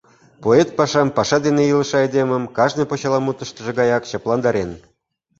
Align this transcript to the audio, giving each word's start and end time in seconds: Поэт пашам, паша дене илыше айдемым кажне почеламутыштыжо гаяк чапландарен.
Поэт 0.43 0.69
пашам, 0.77 1.07
паша 1.17 1.37
дене 1.45 1.63
илыше 1.71 1.95
айдемым 2.03 2.43
кажне 2.57 2.83
почеламутыштыжо 2.89 3.71
гаяк 3.79 4.03
чапландарен. 4.09 4.71